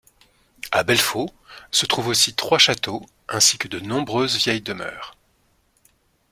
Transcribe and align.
À 0.71 0.81
Belfaux 0.81 1.29
se 1.69 1.85
trouvent 1.85 2.07
aussi 2.07 2.33
trois 2.33 2.57
châteaux 2.57 3.05
ainsi 3.29 3.59
que 3.59 3.67
de 3.67 3.79
nombreuses 3.79 4.35
vieilles 4.35 4.59
demeures. 4.59 5.15